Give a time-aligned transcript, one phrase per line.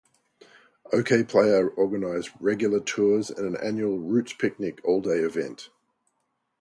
[0.91, 5.69] Okayplayer organize regular tours and an annual "Roots Picnic" all day event.